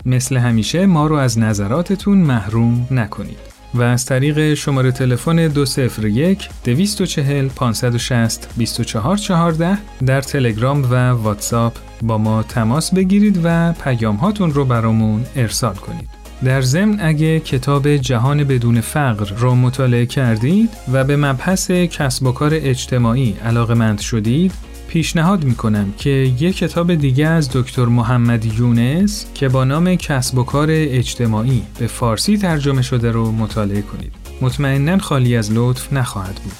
[0.05, 3.56] مثل همیشه ما رو از نظراتتون محروم نکنید.
[3.77, 12.43] و از طریق شماره تلفن 201 240 560 2414 در تلگرام و واتساپ با ما
[12.43, 16.09] تماس بگیرید و پیام هاتون رو برامون ارسال کنید.
[16.43, 22.31] در ضمن اگه کتاب جهان بدون فقر رو مطالعه کردید و به مبحث کسب و
[22.31, 24.53] کار اجتماعی علاقه مند شدید
[24.87, 30.43] پیشنهاد می‌کنم که یک کتاب دیگه از دکتر محمد یونس که با نام کسب و
[30.43, 34.11] کار اجتماعی به فارسی ترجمه شده رو مطالعه کنید.
[34.41, 36.53] مطمئنا خالی از لطف نخواهد بود.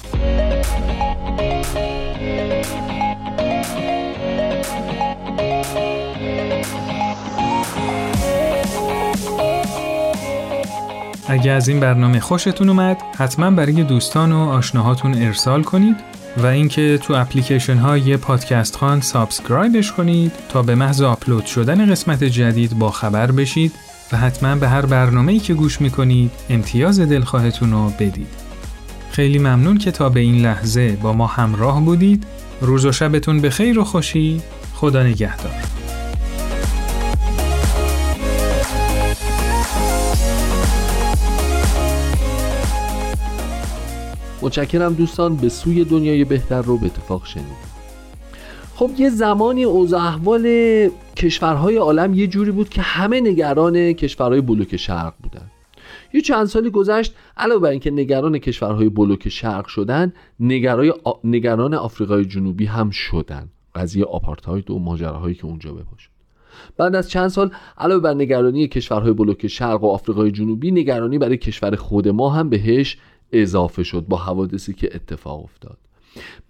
[11.30, 15.96] اگه از این برنامه خوشتون اومد حتما برای دوستان و آشناهاتون ارسال کنید
[16.38, 21.90] و اینکه تو اپلیکیشن های پادکست خوان subscribe ش کنید تا به محض آپلود شدن
[21.90, 23.72] قسمت جدید با خبر بشید
[24.12, 28.28] و حتما به هر برنامه‌ای که گوش می‌کنید امتیاز دلخواهتون رو بدید.
[29.10, 32.24] خیلی ممنون که تا به این لحظه با ما همراه بودید.
[32.60, 34.42] روز و شبتون به خیر و خوشی.
[34.74, 35.77] خدا نگهدار.
[44.42, 47.68] متشکرم دوستان به سوی دنیای بهتر رو به اتفاق شنید
[48.74, 50.44] خب یه زمانی اوضاع احوال
[51.16, 55.50] کشورهای عالم یه جوری بود که همه نگران کشورهای بلوک شرق بودن.
[56.14, 60.92] یه چند سالی گذشت علاوه بر اینکه نگران کشورهای بلوک شرق شدن نگرای
[61.24, 63.48] نگران آفریقای جنوبی هم شدن.
[63.74, 66.10] قضیه آپارتاید و ماجراهایی که اونجا بپاشد.
[66.76, 71.36] بعد از چند سال علاوه بر نگرانی کشورهای بلوک شرق و آفریقای جنوبی نگرانی برای
[71.36, 72.96] کشور خود ما هم بهش
[73.32, 75.78] اضافه شد با حوادثی که اتفاق افتاد.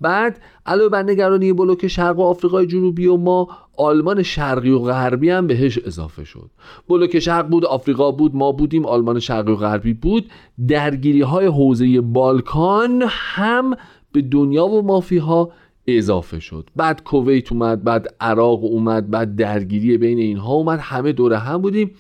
[0.01, 5.31] بعد علاوه بر نگرانی بلوک شرق و آفریقای جنوبی و ما آلمان شرقی و غربی
[5.31, 6.51] هم بهش اضافه شد.
[6.89, 10.31] بلوک شرق بود آفریقا بود ما بودیم آلمان شرقی و غربی بود.
[10.69, 13.75] درگیری های حوزه بالکان هم
[14.13, 15.53] به دنیا و مافی ها
[15.87, 16.71] اضافه شد.
[16.77, 21.91] بعد کویت اومد بعد عراق اومد بعد درگیری بین اینها اومد همه دوره هم بودیم.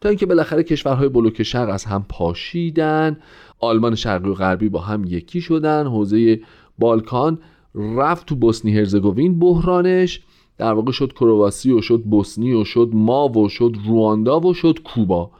[0.00, 3.16] تا اینکه بالاخره کشورهای بلوک شرق از هم پاشیدن.
[3.60, 5.86] آلمان شرقی و غربی با هم یکی شدن.
[5.86, 6.40] حوزه
[6.78, 7.38] بالکان
[7.74, 10.20] رفت تو بوسنی هرزگوین بحرانش.
[10.58, 14.78] در واقع شد کرواسی و شد بوسنی و شد ما و شد رواندا و شد
[14.84, 15.30] کوبا.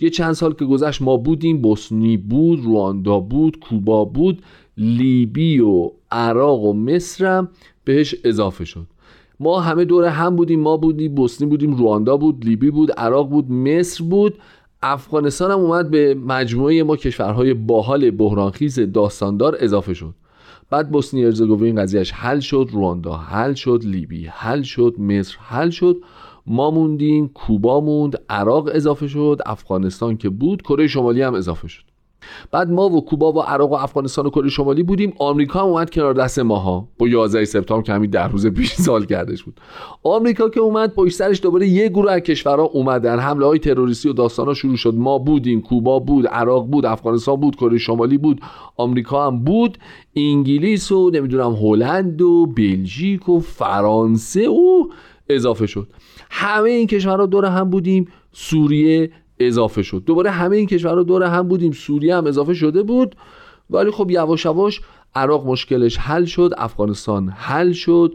[0.00, 4.42] یه چند سال که گذشت ما بودیم بوسنی بود رواندا بود کوبا بود
[4.78, 7.48] لیبی و عراق و مصرم
[7.84, 8.86] بهش اضافه شد.
[9.40, 13.50] ما همه دوره هم بودیم ما بودیم بوسنی بودیم رواندا بود لیبی بود عراق بود
[13.50, 14.34] مصر بود.
[14.86, 20.14] افغانستان هم اومد به مجموعه ما کشورهای باحال بحرانخیز داستاندار اضافه شد.
[20.70, 25.96] بعد بوسنی ارزگوین قضیهش حل شد رواندا حل شد لیبی حل شد مصر حل شد
[26.46, 31.93] ما موندیم کوبا موند عراق اضافه شد افغانستان که بود کره شمالی هم اضافه شد.
[32.50, 35.12] بعد ما و کوبا و عراق و افغانستان و کره شمالی بودیم.
[35.18, 36.88] آمریکا هم اومد کنار دست ماها.
[36.98, 39.60] با 11 سپتامبر که همین در روز پیش سال کردش بود.
[40.02, 43.18] آمریکا که اومد پشت سرش دوباره یه گروه از کشورها اومدن.
[43.18, 44.94] حمله های تروریستی و داستانا شروع شد.
[44.94, 48.40] ما بودیم کوبا بود عراق بود افغانستان بود کره شمالی بود
[48.76, 49.78] آمریکا هم بود
[50.16, 54.84] انگلیس و نمی‌دونم هلند و بلژیک و فرانسه و
[55.28, 55.88] اضافه شد.
[56.30, 58.08] همه این کشورها دور هم بودیم.
[58.32, 60.02] سوریه اضافه شد.
[60.06, 61.72] دوباره همه این کشورها دور هم بودیم.
[61.72, 63.16] سوریه هم اضافه شده بود.
[63.70, 64.80] ولی خب یواش یواش
[65.14, 68.14] عراق مشکلش حل شد افغانستان حل شد.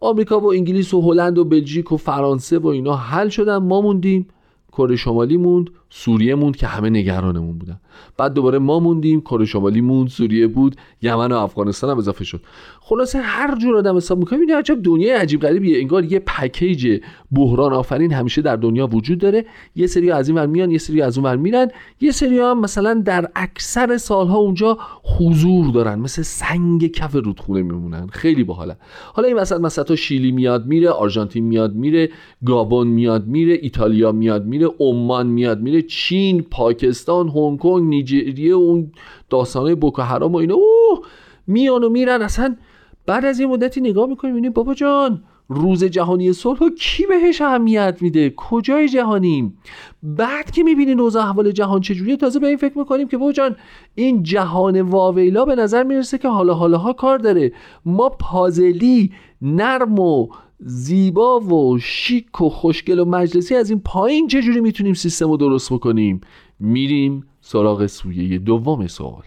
[0.00, 3.56] آمریکا و انگلیس و هلند و بلژیک و فرانسه و اینا حل شدن.
[3.56, 4.28] ما موندیم.
[4.72, 5.70] کره شمالی موند.
[5.94, 7.80] سوریه موند که همه نگرانمون بودن.
[8.16, 12.40] بعد دوباره ما موندیم کره شمالی موند سوریه بود یمن و افغانستان هم اضافه شد.
[12.80, 15.78] خلاصه هر جور آدم حساب می‌کنه می‌بینی عجب دنیای عجیب غریبیه.
[15.78, 17.00] انگار یه پکیج
[17.32, 19.44] بحران آفرین همیشه در دنیا وجود داره.
[19.76, 21.68] یه سری از این ور میان یه سری از اون ور میرن.
[22.00, 24.78] یه سری هم مثلا در اکثر سالها اونجا
[25.18, 25.98] حضور دارن.
[25.98, 28.06] مثل سنگ کف رودخونه میمونن.
[28.06, 28.76] خیلی باحاله.
[29.14, 32.10] حالا این وسط مثلا شیلی میاد میره آرژانتین میاد میره
[32.46, 38.92] گابون میاد میره ایتالیا میاد میره عمان میاد میره چین پاکستان هنگ کنگ نیجریه اون
[39.30, 40.54] داستانه بوکو حرام و اینا.
[40.54, 41.06] اوه
[41.46, 42.22] میان و میرن.
[42.22, 42.56] اصلا
[43.06, 47.98] بعد از یه مدتی نگاه می‌کنیم می‌بینیم بابا جان روز جهانی صلح کی بهش اهمیت
[48.00, 49.58] میده؟ کجای جهانیم؟
[50.02, 53.56] بعد که می‌بینین اوضاع احوال جهان چجوریه تازه به این فکر می‌کنیم که جان
[53.94, 57.52] این جهان واویلا به نظر می‌رسه که حالا حالاها کار داره.
[57.84, 60.28] ما پازلی نرم و
[60.64, 65.72] زیبا و شیک و خوشگل و مجلسی از این پایین چجوری می‌تونیم سیستم رو درست
[65.72, 66.20] بکنیم؟
[66.60, 69.22] میریم سراغ سویه دوم سوال.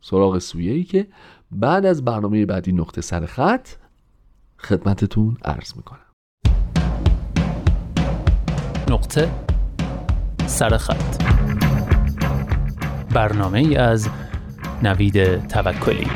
[0.00, 1.06] سراغ سویه ای که
[1.50, 3.68] بعد از برنامه بعدی نقطه سر خط
[4.58, 6.06] خدمتتون عرض می‌کنم.
[8.90, 9.30] نقطه
[10.46, 11.22] سرخط
[13.14, 14.08] برنامه ای از
[14.82, 16.06] نوید توکلی.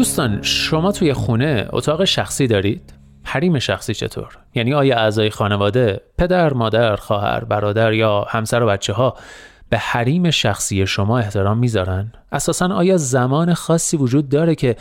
[0.00, 6.52] دوستان شما توی خونه اتاق شخصی دارید؟ حریم شخصی چطور؟ یعنی آیا اعضای خانواده پدر،
[6.52, 9.16] مادر، خواهر، برادر یا همسر و بچه ها
[9.68, 14.76] به حریم شخصی شما احترام می‌ذارن؟ اساسا آیا زمان خاصی وجود داره که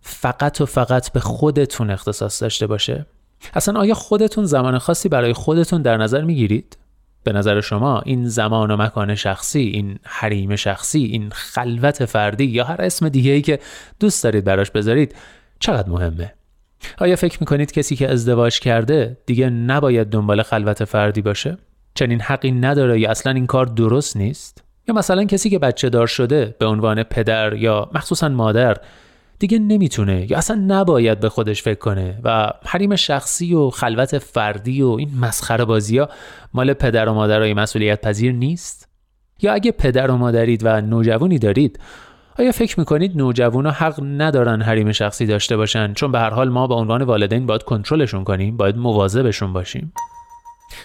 [0.00, 3.06] فقط و فقط به خودتون اختصاص داشته باشه؟
[3.54, 6.76] اصلا آیا خودتون زمان خاصی برای خودتون در نظر می‌گیرید؟
[7.24, 12.64] به نظر شما این زمان و مکان شخصی این حریم شخصی این خلوت فردی یا
[12.64, 13.58] هر اسم دیگه ای که
[14.00, 15.14] دوست دارید براش بذارید
[15.60, 16.32] چقدر مهمه؟
[16.98, 21.58] آیا فکر می‌کنید کسی که ازدواج کرده دیگه نباید دنبال خلوت فردی باشه؟
[21.94, 26.06] چنین حقی نداره یا اصلا این کار درست نیست؟ یا مثلا کسی که بچه دار
[26.06, 28.76] شده به عنوان پدر یا مخصوصا مادر
[29.42, 30.30] دیگه نمی‌تونه.
[30.30, 32.18] یا اصلا نباید به خودش فکر کنه.
[32.24, 36.08] و حریم شخصی و خلوت فردی و این مسخره بازی ها
[36.54, 38.88] مال پدر و مادرای مسئولیت پذیر نیست؟
[39.40, 41.80] یا اگه پدر و مادرید و نوجوانی دارید
[42.38, 46.66] آیا فکر می‌کنید نوجوانا حق ندارن حریم شخصی داشته باشن؟ چون به هر حال ما
[46.66, 49.92] به عنوان والدین باید کنترلشون کنیم باید مواظبشون باشیم.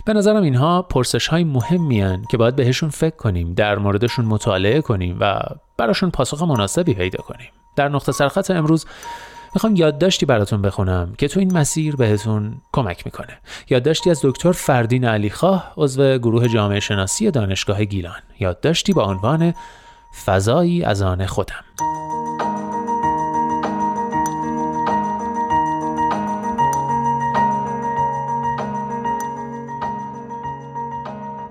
[0.06, 4.82] به نظرم اینها پرسش های مهمی هن که باید بهشون فکر کنیم در موردشون مطالعه
[4.82, 5.39] کنیم و
[5.78, 7.50] براشون پاسخ مناسبی پیدا کنیم.
[7.78, 8.86] در نقطه سرخط امروز
[9.56, 13.38] می‌خوام یادداشتی براتون بخونم که تو این مسیر بهتون کمک می‌کنه.
[13.70, 18.22] یادداشتی از دکتر فردین علیخواه عضو گروه جامعه شناسی دانشگاه گیلان.
[18.40, 19.54] یادداشتی با عنوان
[20.26, 21.63] فضایی از آن خودم.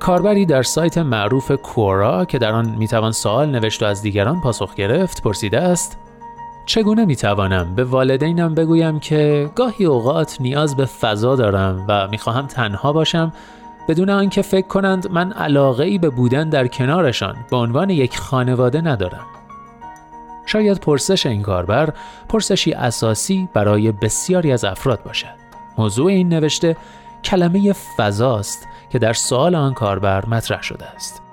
[0.00, 4.74] کاربری در سایت معروف کورا که در آن می‌توان سوال نوشت و از دیگران پاسخ
[4.74, 5.98] گرفت پرسیده است
[6.66, 12.92] چگونه می‌توانم به والدینم بگویم که گاهی اوقات نیاز به فضا دارم و می‌خواهم تنها
[12.92, 13.32] باشم
[13.88, 18.80] بدون آنکه فکر کنند من علاقه ای به بودن در کنارشان به عنوان یک خانواده
[18.80, 19.26] ندارم.
[20.46, 21.92] شاید پرسش این کاربر
[22.28, 25.36] پرسشی اساسی برای بسیاری از افراد باشد.
[25.78, 26.76] موضوع این نوشته
[27.24, 31.25] کلمه فضاست که در سوال آن کاربر مطرح شده است.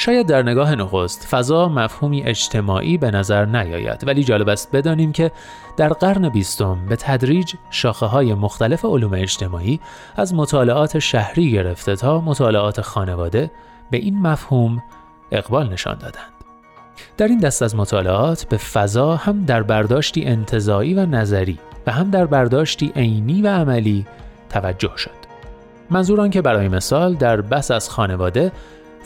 [0.00, 5.30] شاید در نگاه نخست فضا مفهومی اجتماعی به نظر نیاید ولی جالب است بدانیم که
[5.76, 9.80] در قرن بیستم به تدریج شاخه های مختلف علوم اجتماعی
[10.16, 13.50] از مطالعات شهری گرفته تا مطالعات خانواده
[13.90, 14.82] به این مفهوم
[15.32, 16.32] اقبال نشان دادند.
[17.16, 22.10] در این دست از مطالعات به فضا هم در برداشتی انتظایی و نظری و هم
[22.10, 24.06] در برداشتی عینی و عملی
[24.50, 25.20] توجه شد.
[25.90, 28.52] منظوران که برای مثال در بس از خانواده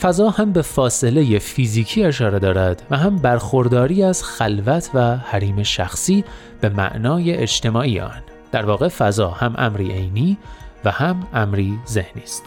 [0.01, 6.25] فضا هم به فاصله فیزیکی اشاره دارد و هم برخورداری از خلوت و حریم شخصی
[6.61, 10.39] به معنای اجتماعی آن در واقع فضا هم امری عینی
[10.85, 12.45] و هم امری ذهنی است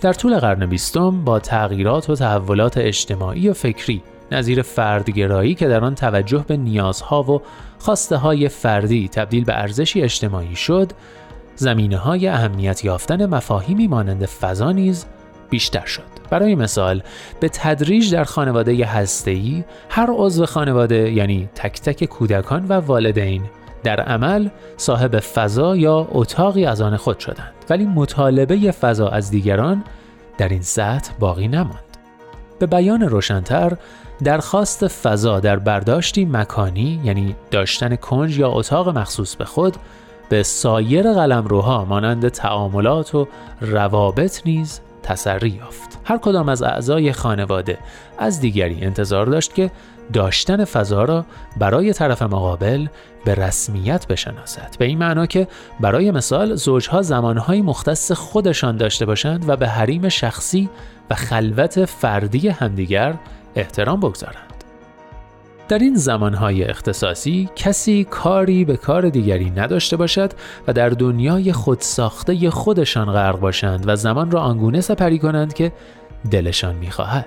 [0.00, 4.02] در طول قرن بیستم با تغییرات و تحولات اجتماعی و فکری
[4.32, 7.42] نظیر فردگرایی که در آن توجه به نیازها و
[7.78, 10.92] خواسته های فردی تبدیل به ارزشی اجتماعی شد
[11.56, 15.06] زمینه های اهمیت یافتن مفاهیمی مانند فضا نیز
[15.50, 16.11] بیشتر شد.
[16.32, 17.02] برای مثال
[17.40, 23.42] به تدریج در خانواده هسته‌ای هر عضو خانواده یعنی تک تک کودکان و والدین
[23.84, 29.84] در عمل صاحب فضا یا اتاقی از آن خود شدند ولی مطالبه فضا از دیگران
[30.38, 31.96] در این سطح باقی نماند.
[32.58, 33.72] به بیان روشنتر
[34.24, 39.76] درخواست فضا در برداشتی مکانی یعنی داشتن کنج یا اتاق مخصوص به خود
[40.28, 43.28] به سایر قلمروها مانند تعاملات و
[43.60, 45.98] روابط نیز تسری یافت.
[46.04, 47.78] هر کدام از اعضای خانواده
[48.18, 49.70] از دیگری انتظار داشت که
[50.12, 51.24] داشتن فضا را
[51.56, 52.86] برای طرف مقابل
[53.24, 54.76] به رسمیت بشناسد.
[54.78, 55.48] به این معنا که
[55.80, 60.70] برای مثال زوجها زمانهای مختص خودشان داشته باشند و به حریم شخصی
[61.10, 63.14] و خلوت فردی همدیگر
[63.56, 64.51] احترام بگذارند.
[65.72, 70.32] در این زمانهای اختصاصی کسی کاری به کار دیگری نداشته باشد
[70.68, 75.72] و در دنیای خودساخته خودشان غرق باشند و زمان را آنگونه سپری کنند که
[76.30, 77.26] دلشان می‌خواهد.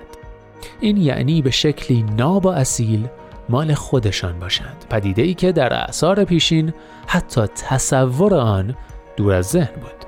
[0.80, 3.08] این یعنی به شکلی ناب و اصیل
[3.48, 4.84] مال خودشان باشند.
[4.90, 6.72] پدیده ای که در اعثار پیشین
[7.06, 8.74] حتی تصور آن
[9.16, 10.06] دور از ذهن بود.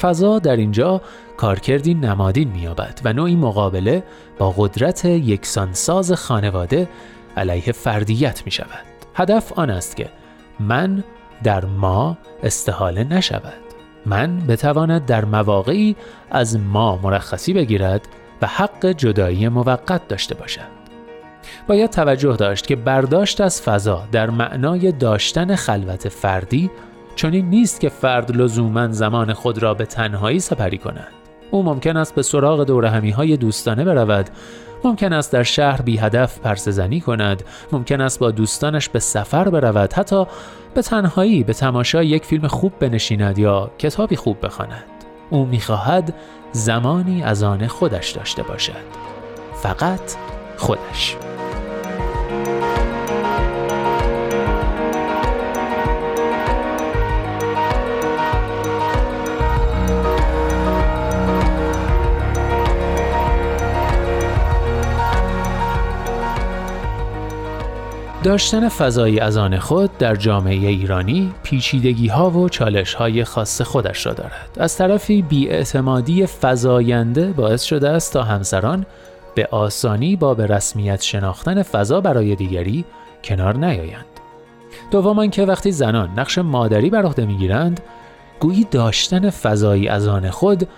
[0.00, 1.00] فضا در اینجا
[1.36, 4.02] کارکردی نمادین مییابد و نوعی مقابله
[4.38, 6.88] با قدرت یکسانساز خانواده
[7.36, 8.84] علیه فردیت می شود.
[9.14, 10.08] هدف آن است که
[10.60, 11.04] من
[11.42, 13.68] در ما استحاله نشود.
[14.06, 15.96] من بتواند در مواقعی
[16.30, 18.08] از ما مرخصی بگیرد
[18.42, 20.78] و حق جدایی موقت داشته باشد.
[21.66, 26.70] باید توجه داشت که برداشت از فضا در معنای داشتن خلوت فردی
[27.16, 31.08] چنین نیست که فرد لزوما زمان خود را به تنهایی سپری کند.
[31.50, 34.30] او ممکن است به سراغ دورهمی های دوستانه برود
[34.84, 37.42] ممکن است در شهر بی هدف پرسه زنی کند.
[37.72, 39.92] ممکن است با دوستانش به سفر برود.
[39.92, 40.26] حتی
[40.74, 44.84] به تنهایی به تماشای یک فیلم خوب بنشیند یا کتابی خوب بخواند.
[45.30, 46.14] او می‌خواهد
[46.52, 48.72] زمانی از آن خودش داشته باشد.
[49.62, 50.14] فقط
[50.56, 51.27] خودش.
[68.22, 74.06] داشتن فضایی از آن خود در جامعه ایرانی پیچیدگی ها و چالش های خاص خودش
[74.06, 74.56] را دارد.
[74.60, 78.86] از طرفی بیاعتمادی فضاینده باعث شده است تا همسران
[79.34, 82.84] به آسانی با به رسمیت شناختن فضا برای دیگری
[83.24, 84.04] کنار نیایند.
[84.90, 87.80] دوم که وقتی زنان نقش مادری بر عهده می‌گیرند
[88.40, 90.68] گویی داشتن فضایی از آن خود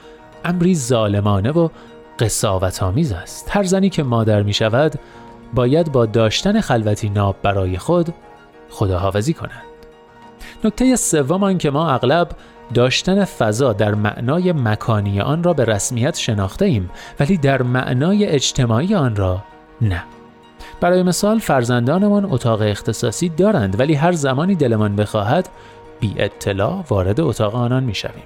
[0.45, 1.69] امری ظالمانه و
[2.19, 3.49] قصاوت آمیز است.
[3.51, 4.95] هر زنی که مادر می شود
[5.55, 8.15] باید با داشتن خلوتی ناب برای خود
[8.71, 9.63] خداحافظی کنند.
[10.65, 12.29] نکته سوم که ما اغلب
[12.75, 16.91] داشتن فضا در معنای مکانی آن را به رسمیت شناخته ایم
[17.21, 19.43] ولی در معنای اجتماعی آن را
[19.81, 20.03] نه.
[20.81, 25.49] برای مثال فرزندانمان اتاق اختصاصی دارند ولی هر زمانی دلمان بخواهد
[26.01, 28.25] بی اطلاع وارد اتاق آنان می شویم.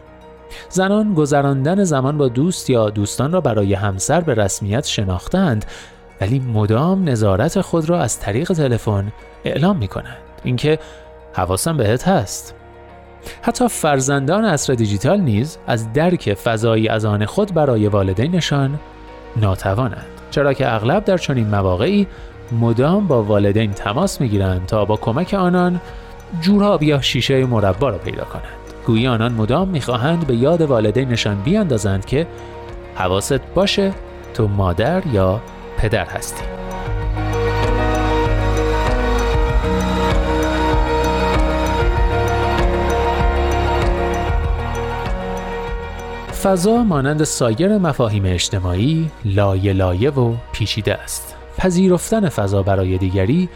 [0.68, 5.64] زنان گذراندن زمان با دوست یا دوستان را برای همسر به رسمیت شناختند
[6.20, 9.12] ولی مدام نظارت خود را از طریق تلفن
[9.44, 10.78] اعلام می کنند اینکه
[11.32, 12.54] حواسم بهت هست.
[13.42, 18.78] حتی فرزندان اصر دیجیتال نیز از درک فضایی از آن خود برای والدینشان
[19.36, 20.06] ناتوانند.
[20.30, 22.06] چرا که اغلب در چنین مواقعی
[22.60, 25.80] مدام با والدین تماس می‌گیرند تا با کمک آنان
[26.40, 28.44] جوراب یا شیشه مربا را پیدا کنند.
[28.86, 32.26] گویی آنان مدام می‌خواهند به یاد والدینشان بیاندازند که
[32.94, 33.92] حواست باشه
[34.34, 35.40] تو مادر یا
[35.78, 36.44] پدر هستی
[46.44, 51.34] فضا مانند سایر مفاهیم اجتماعی لایه لایه و پیچیده است.
[51.58, 53.48] پذیرفتن فضا برای دیگری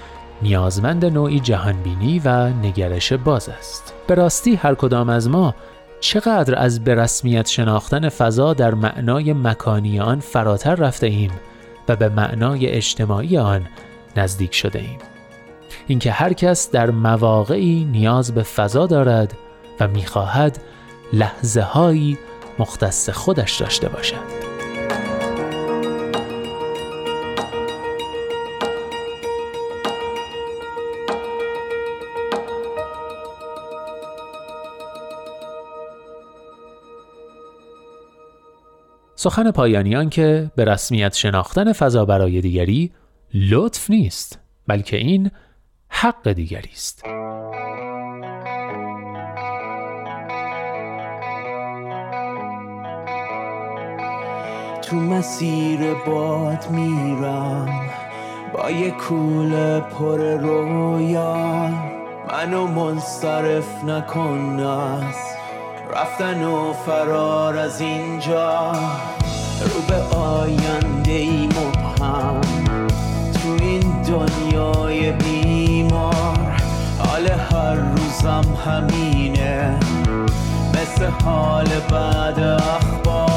[0.42, 3.94] نیازمند نوعی جهانبینی و نگرش باز است.
[4.06, 5.54] به راستی هر کدام از ما
[6.00, 11.30] چقدر از به رسمیت شناختن فضا در معنای مکانی آن فراتر رفته ایم
[11.88, 13.68] و به معنای اجتماعی آن
[14.16, 14.98] نزدیک شده ایم.
[15.86, 19.34] اینکه هر کس در مواقعی نیاز به فضا دارد
[19.80, 20.58] و می‌خواهد
[21.12, 22.18] لحظه هایی
[22.58, 24.37] مختص خودش داشته باشد.
[39.20, 42.92] سخن پایانیان که به رسمیت شناختن فضا برای دیگری
[43.34, 45.30] لطف نیست بلکه این
[45.88, 47.02] حق دیگری است.
[54.82, 57.80] تو مسیر باد میرم
[58.54, 61.68] با یه کول پر رویا
[62.28, 65.27] منو منصرف نکن از
[65.94, 68.72] رفتن و فرار از اینجا.
[69.60, 72.40] رو به آینده ای مبهم.
[73.34, 76.62] تو این دنیای بیمار.
[76.98, 79.80] حال هر روزم همینه.
[80.74, 83.27] مثل حال بعد اخبار.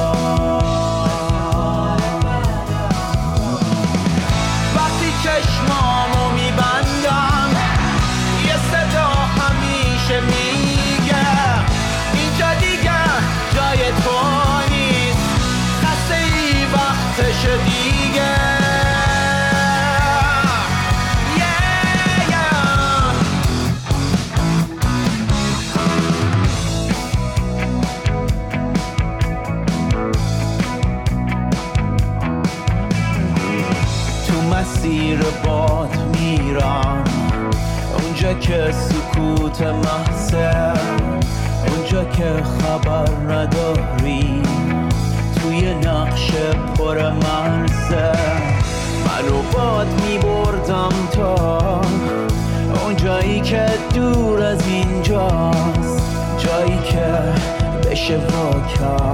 [58.63, 59.10] بشه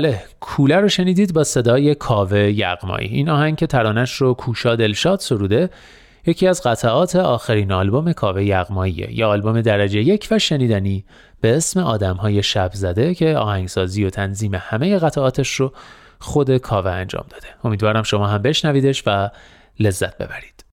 [0.00, 3.08] بله کوله رو شنیدید با صدای کاوه یغمایی.
[3.08, 5.70] این آهنگ که ترانش رو کوشا دلشاد سروده
[6.26, 9.18] یکی از قطعات آخرین آلبوم کاوه یغماییه.
[9.18, 11.04] یا آلبوم درجه یک و شنیدنی
[11.40, 15.72] به اسم آدمهای شب زده که آهنگسازی و تنظیم همه قطعاتش رو
[16.18, 17.46] خود کاوه انجام داده.
[17.64, 19.30] امیدوارم شما هم بشنویدش و
[19.80, 20.69] لذت ببرید.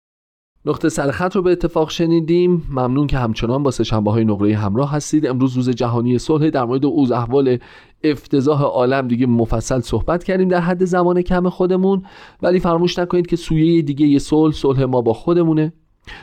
[0.66, 2.68] نقطه سرخط رو به اتفاق شنیدیم.
[2.70, 5.28] ممنون که همچنان با سهشنبه های نقره همراه هستید.
[5.28, 6.49] امروز روز جهانی صلح.
[6.49, 7.57] در مورد اوز احوال
[8.03, 12.03] افتضاح عالم دیگه مفصل صحبت کردیم در حد زمان کم خودمون.
[12.41, 15.74] ولی فراموش نکنید که سویه دیگه صلح صلح ما با خودمونه.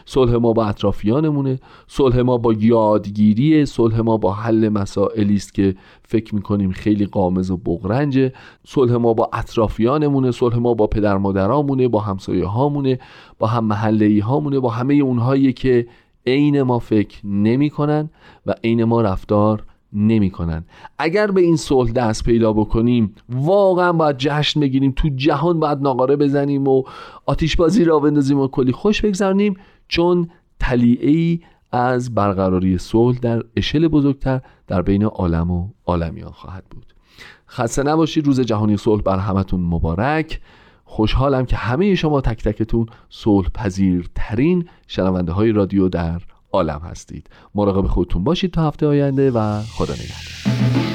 [0.04, 5.74] صلح ما با اطرافیانمونه صلح ما با یادگیری صلح ما با حل مسائلی است که
[6.02, 8.32] فکر می‌کنیم خیلی قامز و بغرنجه.
[8.66, 12.98] صلح ما با اطرافیانمونه صلح ما با پدر مادرامونه با همسایه هامونه
[13.38, 15.86] با هم محله هامونه با همه اونهایی که
[16.26, 18.10] عین ما فکر نمی‌کنن
[18.46, 20.64] و عین ما رفتار نمی‌کنن
[20.98, 26.16] اگر به این صلح دست پیدا بکنیم واقعا باید جشن بگیریم تو جهان باید ناقاره
[26.16, 26.82] بزنیم و
[27.26, 29.56] آتیش بازی را بندازیم و کلی خوش بگذرونیم
[29.88, 30.28] چون
[30.60, 31.40] تلیعی
[31.72, 36.86] از برقراری صلح در اشل بزرگتر در بین عالم و عالمیان خواهد بود.
[37.48, 40.40] خسته نباشید روز جهانی صلح بر همتون مبارک.
[40.84, 46.20] خوشحالم که همه شما تک تکتون صلح پذیرترین شنونده های رادیو در
[46.52, 47.26] عالم هستید.
[47.54, 50.89] مراقب خودتون باشید تا هفته آینده و خدا نگهدار.